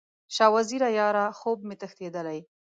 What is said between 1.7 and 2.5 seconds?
تښتیدلی